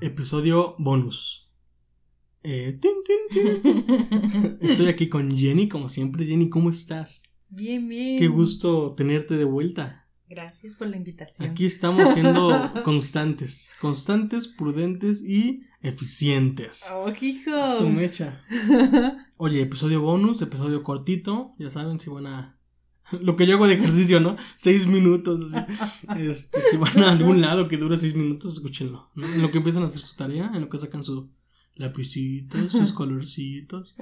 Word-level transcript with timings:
Episodio 0.00 0.74
bonus. 0.78 1.50
Eh, 2.42 2.78
tin, 2.80 2.92
tin, 3.06 3.60
tin. 3.62 4.58
Estoy 4.60 4.86
aquí 4.86 5.08
con 5.08 5.36
Jenny, 5.36 5.68
como 5.68 5.88
siempre. 5.88 6.24
Jenny, 6.24 6.48
¿cómo 6.48 6.70
estás? 6.70 7.22
Bien, 7.48 7.88
bien. 7.88 8.18
Qué 8.18 8.28
gusto 8.28 8.94
tenerte 8.96 9.36
de 9.36 9.44
vuelta. 9.44 10.06
Gracias 10.28 10.76
por 10.76 10.88
la 10.88 10.96
invitación. 10.96 11.50
Aquí 11.50 11.66
estamos 11.66 12.12
siendo 12.14 12.50
constantes. 12.84 13.74
Constantes, 13.80 14.46
prudentes 14.46 15.22
y 15.22 15.62
eficientes. 15.80 16.88
Oh, 16.92 17.08
A 17.08 17.24
hijos. 17.24 17.78
su 17.78 17.88
mecha. 17.88 18.42
Oye, 19.36 19.62
episodio 19.62 20.00
bonus, 20.00 20.40
episodio 20.42 20.82
cortito. 20.82 21.54
Ya 21.58 21.70
saben, 21.70 21.98
si 21.98 22.08
van 22.10 22.26
a. 22.26 22.57
Lo 23.20 23.36
que 23.36 23.46
yo 23.46 23.54
hago 23.54 23.66
de 23.66 23.74
ejercicio, 23.74 24.20
¿no? 24.20 24.36
Seis 24.56 24.86
minutos. 24.86 25.52
así. 25.54 26.06
Este, 26.18 26.60
si 26.70 26.76
van 26.76 26.98
a 27.02 27.12
algún 27.12 27.40
lado 27.40 27.68
que 27.68 27.76
dura 27.76 27.96
seis 27.96 28.14
minutos, 28.14 28.54
escúchenlo. 28.54 29.10
¿no? 29.14 29.26
En 29.26 29.42
lo 29.42 29.50
que 29.50 29.58
empiezan 29.58 29.82
a 29.82 29.86
hacer 29.86 30.02
su 30.02 30.16
tarea, 30.16 30.50
en 30.54 30.60
lo 30.60 30.68
que 30.68 30.78
sacan 30.78 31.02
su 31.04 31.30
lapicito, 31.74 32.68
sus 32.70 32.92
colorcitos. 32.94 33.96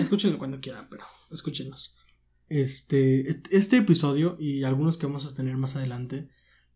Escúchenlo 0.00 0.38
cuando 0.38 0.60
quieran, 0.60 0.86
pero 0.90 1.04
escúchenlos. 1.30 1.96
Este, 2.48 3.28
est- 3.30 3.46
este 3.50 3.78
episodio 3.78 4.36
y 4.38 4.64
algunos 4.64 4.98
que 4.98 5.06
vamos 5.06 5.24
a 5.26 5.34
tener 5.34 5.56
más 5.56 5.76
adelante 5.76 6.28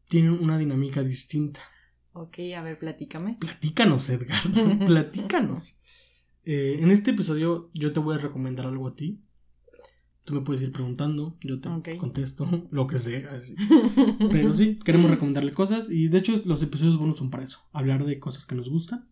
tienen 0.09 0.33
una 0.33 0.57
dinámica 0.59 1.03
distinta. 1.03 1.61
ok, 2.13 2.39
a 2.57 2.63
ver, 2.63 2.79
platícame. 2.79 3.37
Platícanos, 3.39 4.09
Edgar. 4.09 4.41
Platícanos. 4.87 5.79
Eh, 6.45 6.79
en 6.81 6.91
este 6.91 7.11
episodio 7.11 7.71
yo 7.75 7.93
te 7.93 8.01
voy 8.01 8.15
a 8.15 8.19
recomendar 8.19 8.67
algo 8.67 8.89
a 8.89 8.95
ti. 8.95 9.21
Tú 10.27 10.35
me 10.35 10.41
puedes 10.43 10.61
ir 10.63 10.73
preguntando, 10.73 11.39
yo 11.41 11.61
te 11.61 11.97
contesto 11.97 12.47
lo 12.71 12.87
que 12.87 12.99
sea. 12.99 13.33
así. 13.35 13.55
Pero 14.33 14.53
sí, 14.53 14.79
queremos 14.85 15.11
recomendarle 15.11 15.53
cosas 15.55 15.89
y 15.91 16.09
de 16.09 16.19
hecho 16.19 16.35
los 16.45 16.63
episodios 16.63 16.99
bonus 16.99 17.19
son 17.19 17.31
para 17.31 17.45
eso. 17.45 17.61
Hablar 17.73 18.05
de 18.05 18.19
cosas 18.19 18.45
que 18.45 18.55
nos 18.57 18.69
gustan 18.69 19.09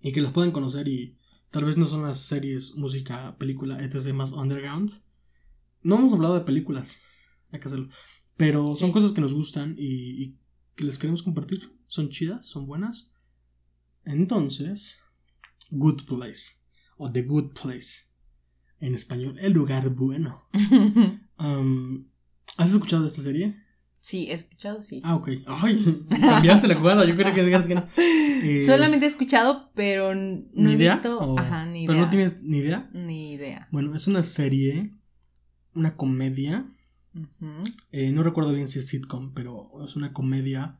y 0.00 0.12
que 0.12 0.22
las 0.22 0.32
pueden 0.32 0.52
conocer 0.52 0.88
y 0.88 1.18
tal 1.50 1.64
vez 1.64 1.76
no 1.76 1.86
son 1.86 2.02
las 2.02 2.20
series, 2.20 2.76
música, 2.76 3.36
película, 3.38 3.84
etc. 3.84 4.14
más 4.14 4.32
underground. 4.32 4.92
No 5.82 5.96
hemos 5.96 6.12
hablado 6.12 6.34
de 6.34 6.42
películas, 6.42 6.98
hay 7.50 7.58
que 7.60 7.66
hacerlo. 7.66 7.88
Pero 8.36 8.72
son 8.72 8.88
Sí. 8.90 8.92
cosas 8.94 9.12
que 9.12 9.20
nos 9.20 9.34
gustan 9.34 9.74
y, 9.78 10.22
y 10.22 10.38
que 10.76 10.84
les 10.84 10.96
queremos 10.98 11.22
compartir. 11.24 11.76
Son 11.88 12.08
chidas, 12.08 12.46
son 12.46 12.66
buenas. 12.66 13.12
Entonces, 14.04 15.00
Good 15.70 16.04
Place 16.04 16.52
o 16.96 17.10
The 17.10 17.22
Good 17.22 17.52
Place. 17.60 18.09
En 18.80 18.94
español, 18.94 19.36
el 19.40 19.52
lugar 19.52 19.90
bueno. 19.90 20.44
Um, 21.40 22.04
¿Has 22.58 22.72
escuchado 22.74 23.06
esta 23.06 23.22
serie? 23.22 23.56
sí, 24.02 24.26
he 24.30 24.34
escuchado, 24.34 24.82
sí. 24.82 25.00
Ah, 25.04 25.16
ok. 25.16 25.28
Ay, 25.46 26.04
cambiaste 26.10 26.68
la 26.68 26.74
jugada. 26.74 27.06
Yo 27.06 27.16
creo 27.16 27.32
que 27.34 27.44
digas 27.44 27.66
que 27.66 27.74
no. 27.76 27.86
Eh, 28.42 28.64
Solamente 28.66 29.04
he 29.04 29.08
escuchado, 29.08 29.70
pero 29.74 30.14
no 30.14 30.50
¿Ni 30.54 30.72
he 30.72 30.74
idea? 30.76 30.94
visto. 30.94 31.18
O- 31.18 31.38
Ajá, 31.38 31.66
ni 31.66 31.86
¿Pero 31.86 31.94
idea. 31.98 32.04
no 32.06 32.10
tienes 32.10 32.42
ni 32.42 32.58
idea? 32.58 32.90
Ni 32.94 33.32
idea. 33.34 33.68
Bueno, 33.70 33.94
es 33.94 34.06
una 34.06 34.22
serie, 34.22 34.94
una 35.74 35.94
comedia. 35.96 36.66
Eh, 37.92 38.12
no 38.12 38.22
recuerdo 38.22 38.52
bien 38.54 38.68
si 38.68 38.78
es 38.78 38.86
sitcom, 38.88 39.32
pero 39.34 39.70
es 39.86 39.94
una 39.96 40.12
comedia 40.14 40.78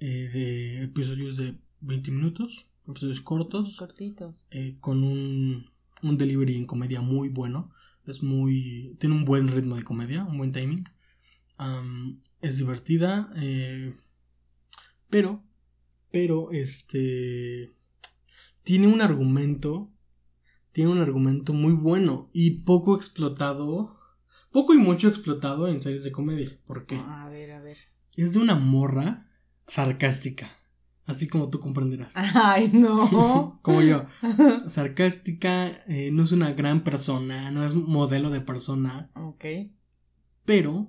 eh, 0.00 0.30
de 0.32 0.82
episodios 0.84 1.36
de 1.36 1.56
20 1.80 2.10
minutos, 2.10 2.66
episodios 2.88 3.20
cortos, 3.20 3.76
Cortitos. 3.76 4.46
eh, 4.50 4.76
con 4.80 5.04
un, 5.04 5.70
un 6.02 6.18
delivery 6.18 6.56
en 6.56 6.66
comedia 6.66 7.00
muy 7.00 7.28
bueno. 7.28 7.72
Es 8.06 8.22
muy. 8.22 8.96
Tiene 8.98 9.14
un 9.14 9.24
buen 9.24 9.48
ritmo 9.48 9.76
de 9.76 9.84
comedia, 9.84 10.24
un 10.24 10.38
buen 10.38 10.52
timing. 10.52 10.88
Es 12.40 12.58
divertida, 12.58 13.32
eh, 13.36 13.94
pero. 15.10 15.42
Pero, 16.10 16.50
este. 16.52 17.72
Tiene 18.62 18.86
un 18.86 19.00
argumento. 19.00 19.90
Tiene 20.72 20.90
un 20.90 20.98
argumento 20.98 21.52
muy 21.52 21.72
bueno 21.72 22.30
y 22.32 22.62
poco 22.62 22.96
explotado. 22.96 23.98
Poco 24.50 24.74
y 24.74 24.78
mucho 24.78 25.08
explotado 25.08 25.68
en 25.68 25.82
series 25.82 26.04
de 26.04 26.12
comedia. 26.12 26.58
¿Por 26.66 26.86
qué? 26.86 26.96
A 26.96 27.28
ver, 27.28 27.52
a 27.52 27.60
ver. 27.60 27.76
Es 28.16 28.32
de 28.32 28.38
una 28.38 28.54
morra 28.54 29.30
sarcástica. 29.66 30.57
Así 31.08 31.26
como 31.26 31.48
tú 31.48 31.58
comprenderás. 31.58 32.12
Ay, 32.34 32.70
no. 32.72 33.58
Como 33.62 33.80
yo 33.82 34.06
sarcástica, 34.68 35.68
eh, 35.88 36.10
no 36.12 36.22
es 36.22 36.32
una 36.32 36.52
gran 36.52 36.84
persona, 36.84 37.50
no 37.50 37.64
es 37.64 37.74
modelo 37.74 38.30
de 38.30 38.40
persona, 38.40 39.10
ok. 39.14 39.44
pero 40.44 40.88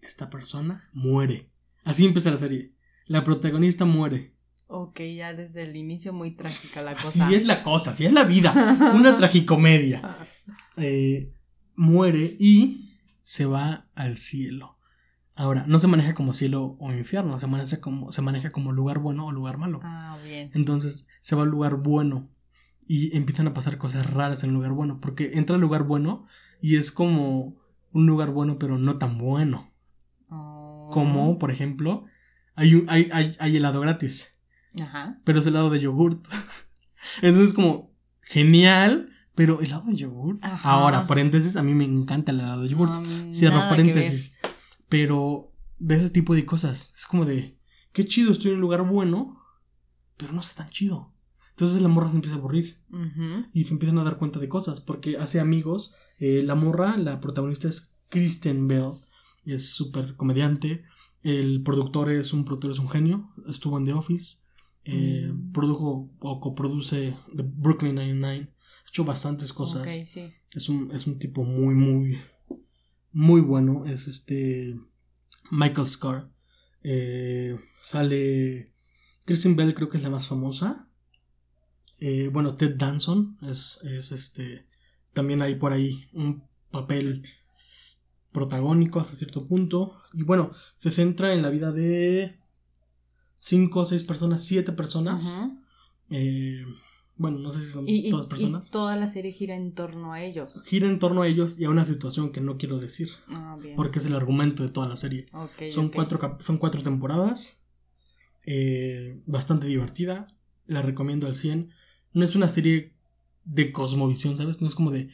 esta 0.00 0.30
persona 0.30 0.88
muere. 0.92 1.50
Así 1.84 2.06
empieza 2.06 2.30
la 2.30 2.38
serie. 2.38 2.72
La 3.06 3.24
protagonista 3.24 3.84
muere. 3.84 4.32
Ok, 4.68 5.00
ya 5.00 5.34
desde 5.34 5.64
el 5.64 5.76
inicio 5.76 6.14
muy 6.14 6.34
trágica 6.34 6.80
la 6.80 6.92
Así 6.92 7.18
cosa. 7.20 7.30
es 7.30 7.44
la 7.44 7.62
cosa, 7.62 7.90
así 7.90 8.06
es 8.06 8.12
la 8.12 8.24
vida. 8.24 8.52
Una 8.94 9.16
tragicomedia. 9.18 10.16
Eh, 10.78 11.30
muere 11.76 12.36
y 12.40 12.90
se 13.22 13.44
va 13.44 13.86
al 13.94 14.16
cielo. 14.16 14.78
Ahora, 15.34 15.64
no 15.66 15.78
se 15.78 15.86
maneja 15.88 16.14
como 16.14 16.32
cielo 16.34 16.76
o 16.78 16.92
infierno, 16.92 17.38
se 17.38 17.46
maneja 17.46 17.80
como, 17.80 18.12
se 18.12 18.20
maneja 18.22 18.50
como 18.50 18.70
lugar 18.72 18.98
bueno 18.98 19.26
o 19.26 19.32
lugar 19.32 19.56
malo. 19.58 19.80
Ah, 19.82 20.18
bien. 20.22 20.50
Entonces 20.54 21.08
se 21.22 21.34
va 21.36 21.42
al 21.44 21.48
lugar 21.48 21.76
bueno 21.76 22.28
y 22.86 23.16
empiezan 23.16 23.46
a 23.46 23.54
pasar 23.54 23.78
cosas 23.78 24.10
raras 24.12 24.42
en 24.44 24.50
el 24.50 24.54
lugar 24.56 24.72
bueno, 24.72 25.00
porque 25.00 25.32
entra 25.34 25.54
al 25.56 25.62
lugar 25.62 25.84
bueno 25.84 26.26
y 26.60 26.76
es 26.76 26.92
como 26.92 27.56
un 27.92 28.06
lugar 28.06 28.30
bueno 28.30 28.58
pero 28.58 28.76
no 28.78 28.98
tan 28.98 29.16
bueno. 29.18 29.70
Oh. 30.28 30.90
Como, 30.92 31.38
por 31.38 31.50
ejemplo, 31.50 32.04
hay, 32.54 32.74
un- 32.74 32.90
hay, 32.90 33.08
hay, 33.12 33.34
hay 33.40 33.56
helado 33.56 33.80
gratis, 33.80 34.28
Ajá. 34.82 35.18
pero 35.24 35.38
es 35.40 35.46
helado 35.46 35.70
de 35.70 35.80
yogurt. 35.80 36.26
Entonces 37.22 37.54
como, 37.54 37.90
genial, 38.20 39.08
pero 39.34 39.60
helado 39.62 39.84
de 39.86 39.96
yogurt. 39.96 40.38
Ajá. 40.42 40.70
Ahora, 40.70 41.06
paréntesis, 41.06 41.56
a 41.56 41.62
mí 41.62 41.74
me 41.74 41.84
encanta 41.84 42.32
el 42.32 42.40
helado 42.40 42.62
de 42.62 42.68
yogurt. 42.68 42.92
No, 42.92 43.32
Cierro 43.34 43.60
paréntesis. 43.70 44.36
Pero 44.92 45.50
de 45.78 45.96
ese 45.96 46.10
tipo 46.10 46.34
de 46.34 46.44
cosas. 46.44 46.92
Es 46.96 47.06
como 47.06 47.24
de, 47.24 47.56
qué 47.94 48.04
chido, 48.06 48.30
estoy 48.32 48.50
en 48.50 48.56
un 48.56 48.60
lugar 48.60 48.86
bueno, 48.86 49.40
pero 50.18 50.32
no 50.34 50.40
está 50.42 50.62
tan 50.64 50.70
chido. 50.70 51.10
Entonces 51.50 51.80
la 51.80 51.88
morra 51.88 52.10
se 52.10 52.16
empieza 52.16 52.36
a 52.36 52.38
aburrir 52.38 52.76
y 53.54 53.64
se 53.64 53.72
empiezan 53.72 53.98
a 53.98 54.04
dar 54.04 54.18
cuenta 54.18 54.38
de 54.38 54.48
cosas 54.48 54.80
porque 54.80 55.16
hace 55.16 55.40
amigos. 55.40 55.94
Eh, 56.18 56.42
la 56.44 56.54
morra, 56.54 56.96
la 56.98 57.20
protagonista 57.20 57.68
es 57.68 57.96
Kristen 58.10 58.68
Bell, 58.68 58.92
es 59.46 59.70
súper 59.70 60.14
comediante. 60.16 60.84
El 61.22 61.62
productor 61.62 62.10
es 62.10 62.32
un 62.34 62.44
productor, 62.44 62.70
es 62.72 62.78
un 62.78 62.88
genio. 62.88 63.32
Estuvo 63.48 63.78
en 63.78 63.84
The 63.86 63.92
Office. 63.94 64.38
eh, 64.84 65.30
Mm. 65.32 65.52
Produjo 65.52 66.10
o 66.20 66.40
coproduce 66.40 67.16
The 67.36 67.44
Brooklyn 67.44 67.94
Nine-Nine. 67.94 68.48
Ha 68.84 68.88
hecho 68.88 69.04
bastantes 69.04 69.52
cosas. 69.52 69.90
Sí. 69.90 70.32
Es 70.54 70.68
un, 70.68 70.90
es 70.92 71.06
un 71.06 71.18
tipo 71.18 71.44
muy, 71.44 71.74
muy, 71.74 72.18
muy 73.12 73.40
bueno. 73.40 73.84
Es 73.86 74.08
este 74.08 74.78
Michael 75.50 75.86
Scar. 75.86 76.30
Eh, 76.82 77.58
sale 77.82 78.72
Kristen 79.24 79.56
Bell, 79.56 79.74
creo 79.74 79.88
que 79.88 79.98
es 79.98 80.02
la 80.02 80.10
más 80.10 80.26
famosa. 80.26 80.88
Eh, 81.98 82.28
bueno, 82.32 82.56
Ted 82.56 82.76
Danson 82.76 83.38
es, 83.42 83.78
es 83.84 84.12
este. 84.12 84.66
También 85.12 85.42
hay 85.42 85.54
por 85.54 85.72
ahí 85.72 86.08
un 86.12 86.44
papel 86.70 87.24
protagónico 88.32 88.98
hasta 88.98 89.16
cierto 89.16 89.46
punto. 89.46 90.02
Y 90.12 90.22
bueno, 90.22 90.52
se 90.78 90.90
centra 90.90 91.32
en 91.32 91.42
la 91.42 91.50
vida 91.50 91.70
de 91.70 92.38
cinco 93.36 93.80
o 93.80 93.86
seis 93.86 94.02
personas, 94.02 94.42
siete 94.42 94.72
personas. 94.72 95.38
Eh, 96.10 96.64
bueno, 97.16 97.38
no 97.38 97.50
sé 97.52 97.60
si 97.60 97.66
son 97.70 97.88
y, 97.88 98.08
y- 98.08 98.10
todas 98.10 98.26
personas. 98.26 98.68
y 98.68 98.70
toda 98.70 98.96
la 98.96 99.06
serie 99.06 99.32
gira 99.32 99.54
en 99.54 99.72
torno 99.74 100.12
a 100.12 100.22
ellos. 100.22 100.64
gira 100.66 100.88
en 100.88 100.98
torno 100.98 101.22
a 101.22 101.28
ellos 101.28 101.58
y 101.58 101.64
a 101.64 101.70
una 101.70 101.84
situación 101.84 102.32
que 102.32 102.40
no 102.40 102.56
quiero 102.56 102.78
decir, 102.78 103.10
Ah, 103.28 103.56
bien. 103.62 103.76
porque 103.76 103.98
es 103.98 104.06
el 104.06 104.14
argumento 104.14 104.62
de 104.62 104.70
toda 104.70 104.88
la 104.88 104.96
serie. 104.96 105.26
Son, 105.70 105.88
cuatro, 105.90 106.18
son 106.40 106.58
cuatro 106.58 106.82
temporadas, 106.82 107.64
eh, 108.46 109.20
bastante 109.26 109.66
divertida, 109.66 110.28
la 110.66 110.82
recomiendo 110.82 111.26
al 111.26 111.34
100. 111.34 111.70
No 112.12 112.24
es 112.24 112.34
una 112.34 112.48
serie 112.48 112.94
de 113.44 113.72
cosmovisión, 113.72 114.36
¿sabes? 114.36 114.60
No 114.60 114.68
es 114.68 114.74
como 114.74 114.90
de 114.90 115.10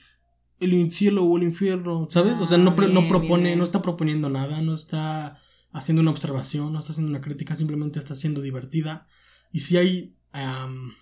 el 0.60 0.92
cielo 0.92 1.24
o 1.24 1.36
el 1.36 1.44
infierno, 1.44 2.08
¿sabes? 2.10 2.38
o 2.40 2.46
sea, 2.46 2.58
no, 2.58 2.74
Ah, 2.76 2.86
no 2.88 3.06
propone, 3.08 3.44
bien. 3.50 3.58
no 3.58 3.64
está 3.64 3.80
proponiendo 3.80 4.28
nada, 4.28 4.60
no 4.60 4.74
está 4.74 5.38
haciendo 5.70 6.02
una 6.02 6.10
observación, 6.10 6.72
no 6.72 6.78
está 6.80 6.92
haciendo 6.92 7.10
una 7.10 7.20
crítica, 7.20 7.54
simplemente 7.54 7.98
está 7.98 8.14
siendo 8.14 8.40
divertida. 8.40 9.06
Y 9.52 9.60
si 9.60 9.76
hay... 9.76 10.16
am, 10.32 10.92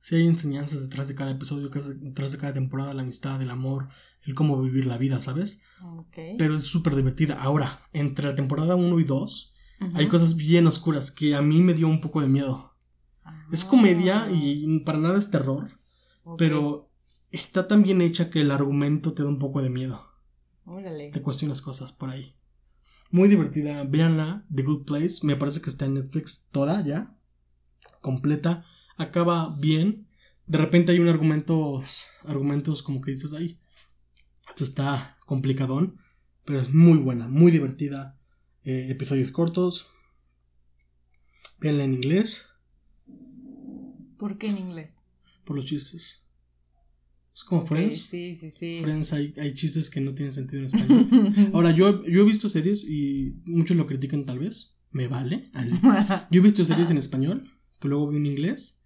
si 0.00 0.16
hay 0.16 0.26
enseñanzas 0.26 0.82
detrás 0.82 1.06
de 1.06 1.14
cada 1.14 1.30
episodio, 1.30 1.68
detrás 1.68 2.32
de 2.32 2.38
cada 2.38 2.52
temporada, 2.52 2.92
la 2.94 3.02
amistad, 3.02 3.40
el 3.40 3.50
amor, 3.50 3.88
el 4.24 4.34
cómo 4.34 4.60
vivir 4.60 4.86
la 4.86 4.98
vida, 4.98 5.20
¿sabes? 5.20 5.60
Ok. 5.82 6.16
Pero 6.36 6.56
es 6.56 6.64
súper 6.64 6.96
divertida. 6.96 7.40
Ahora, 7.40 7.82
entre 7.92 8.26
la 8.26 8.34
temporada 8.34 8.74
1 8.74 8.98
y 8.98 9.04
2, 9.04 9.54
Ujú. 9.80 9.96
hay 9.96 10.08
cosas 10.08 10.36
bien 10.36 10.66
oscuras 10.66 11.12
que 11.12 11.36
a 11.36 11.42
mí 11.42 11.60
me 11.62 11.74
dio 11.74 11.86
un 11.86 12.00
poco 12.00 12.20
de 12.20 12.28
miedo. 12.28 12.74
Es 13.52 13.64
comedia 13.64 14.24
Ah, 14.24 14.32
y 14.32 14.80
para 14.80 14.98
nada 14.98 15.18
es 15.18 15.30
terror, 15.30 15.78
pero 16.38 16.88
está 17.30 17.68
tan 17.68 17.82
bien 17.82 18.00
hecha 18.00 18.30
que 18.30 18.40
el 18.40 18.50
argumento 18.50 19.12
te 19.12 19.22
da 19.22 19.28
un 19.28 19.38
poco 19.38 19.62
de 19.62 19.70
miedo. 19.70 20.06
Órale. 20.64 21.10
te 21.10 21.20
cuestionas 21.20 21.60
cosas 21.62 21.92
por 21.92 22.10
ahí. 22.10 22.34
Muy 23.10 23.28
divertida, 23.28 23.82
véanla, 23.84 24.44
The 24.54 24.62
Good 24.62 24.84
Place, 24.84 25.26
me 25.26 25.34
parece 25.36 25.60
que 25.60 25.68
está 25.70 25.84
en 25.86 25.94
Netflix 25.94 26.46
toda 26.52 26.80
ya, 26.84 27.16
completa, 28.00 28.64
acaba 29.00 29.56
bien, 29.58 30.06
de 30.46 30.58
repente 30.58 30.92
hay 30.92 30.98
un 30.98 31.08
argumento, 31.08 31.82
argumentos 32.24 32.82
como 32.82 33.00
que 33.00 33.12
dices 33.12 33.32
ahí, 33.32 33.58
esto 34.48 34.64
está 34.64 35.16
complicadón, 35.26 35.96
pero 36.44 36.60
es 36.60 36.72
muy 36.72 36.98
buena, 36.98 37.28
muy 37.28 37.50
divertida, 37.50 38.18
eh, 38.64 38.88
episodios 38.90 39.32
cortos, 39.32 39.90
véanla 41.60 41.84
en 41.84 41.94
inglés, 41.94 42.46
¿Por 44.18 44.36
qué 44.36 44.48
en 44.48 44.58
inglés? 44.58 45.06
por 45.46 45.56
los 45.56 45.64
chistes. 45.64 46.26
Es 47.34 47.42
como 47.44 47.62
Ok, 47.62 47.68
Friends. 47.68 48.02
Sí, 48.02 48.34
sí, 48.34 48.50
sí. 48.50 48.80
Friends 48.82 49.14
hay, 49.14 49.32
hay 49.38 49.54
chistes 49.54 49.88
que 49.88 50.02
no 50.02 50.12
tienen 50.14 50.34
sentido 50.34 50.58
en 50.60 50.66
español. 50.66 51.06
Ahora, 51.54 51.70
yo, 51.70 52.04
yo 52.04 52.20
he 52.20 52.24
visto 52.24 52.50
series 52.50 52.84
y 52.84 53.40
muchos 53.46 53.78
lo 53.78 53.86
critican 53.86 54.24
tal 54.24 54.40
vez. 54.40 54.76
Me 54.90 55.08
vale. 55.08 55.50
Yo 56.30 56.40
he 56.40 56.44
visto 56.44 56.64
series 56.64 56.90
en 56.90 56.98
español 56.98 57.50
que 57.80 57.88
luego 57.88 58.08
vi 58.08 58.18
en 58.18 58.26
inglés 58.26 58.79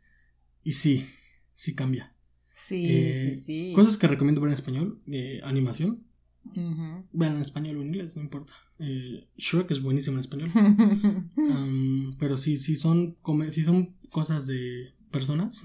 y 0.64 0.72
sí, 0.72 1.06
sí 1.54 1.74
cambia. 1.74 2.12
sí, 2.54 2.84
Eh, 2.86 3.32
sí, 3.34 3.40
sí. 3.40 3.72
Cosas 3.74 3.96
que 3.96 4.08
recomiendo 4.08 4.40
ver 4.40 4.50
en 4.50 4.54
español. 4.58 5.00
eh, 5.06 5.40
animación. 5.44 6.02
Ujú. 6.46 7.06
Vean 7.12 7.36
en 7.36 7.42
español 7.42 7.76
o 7.78 7.82
en 7.82 7.88
inglés, 7.88 8.16
no 8.16 8.22
importa. 8.22 8.52
Eh, 8.78 9.28
Shrek 9.38 9.70
es 9.70 9.80
buenísimo 9.82 10.16
en 10.16 10.20
español. 10.20 10.50
Um, 11.36 12.16
pero 12.18 12.36
sí, 12.36 12.56
sí 12.56 12.76
son, 12.76 13.16
come- 13.22 13.52
sí 13.52 13.64
son 13.64 13.94
cosas 14.10 14.46
de 14.46 14.92
personas. 15.10 15.62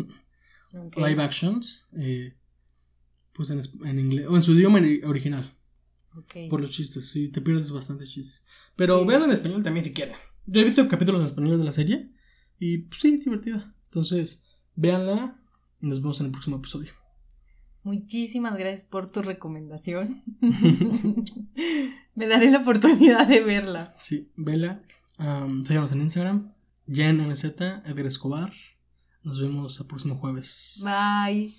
Live 0.96 1.22
actions. 1.24 1.88
eh, 1.98 2.36
pues 3.34 3.50
en, 3.52 3.62
en 3.86 4.00
inglés. 4.00 4.26
O 4.30 4.36
en 4.36 4.44
su 4.44 4.54
idioma 4.54 4.80
ori- 4.80 5.04
original. 5.06 5.56
Por 6.50 6.60
los 6.62 6.72
chistes, 6.72 7.10
sí, 7.12 7.30
te 7.30 7.40
pierdes 7.42 7.72
bastante 7.72 8.06
chistes. 8.06 8.46
Pero 8.76 9.00
Sí. 9.02 9.08
vean 9.08 9.24
en 9.24 9.32
español 9.32 9.64
también 9.64 9.86
si 9.86 9.94
quieren. 9.94 10.16
Yo 10.46 10.62
he 10.62 10.66
visto 10.66 10.88
capítulos 10.88 11.22
en 11.22 11.28
español 11.28 11.58
de 11.60 11.64
la 11.66 11.72
serie 11.72 12.10
y 12.58 12.80
pues, 12.80 13.00
sí, 13.02 13.18
divertida. 13.18 13.74
Entonces, 13.86 14.46
véanla 14.80 15.36
y 15.82 15.88
nos 15.88 16.02
vemos 16.02 16.20
en 16.20 16.28
el 16.28 16.32
próximo 16.32 16.58
episodio. 16.58 16.92
Muchísimas 17.84 18.56
gracias 18.58 18.84
por 18.84 19.12
tu 19.12 19.22
recomendación. 19.22 20.24
Me 22.16 22.28
daré 22.28 22.52
la 22.52 22.60
oportunidad 22.60 23.28
de 23.28 23.42
verla. 23.42 23.96
Sí, 23.98 24.32
vela. 24.36 24.82
Um, 25.18 25.66
síganos 25.66 25.92
en 25.92 26.02
Instagram. 26.02 26.54
JenMZ, 26.88 27.44
Edgar 27.86 28.06
Escobar. 28.06 28.54
Nos 29.24 29.40
vemos 29.40 29.80
el 29.80 29.88
próximo 29.88 30.16
jueves. 30.16 30.84
Bye. 30.84 31.54